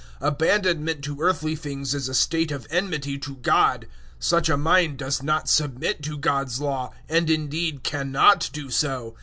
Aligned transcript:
008:007 0.19 0.27
Abandonment 0.29 1.03
to 1.03 1.19
earthly 1.21 1.55
things 1.55 1.93
is 1.93 2.09
a 2.09 2.15
state 2.15 2.51
of 2.51 2.65
enmity 2.71 3.19
to 3.19 3.35
God. 3.35 3.85
Such 4.19 4.49
a 4.49 4.57
mind 4.57 4.97
does 4.97 5.21
not 5.21 5.47
submit 5.47 6.01
to 6.01 6.17
God's 6.17 6.59
Law, 6.59 6.91
and 7.07 7.29
indeed 7.29 7.83
cannot 7.83 8.49
do 8.51 8.71
so. 8.71 9.13